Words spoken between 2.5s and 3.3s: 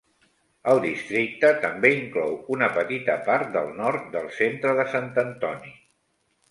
una petita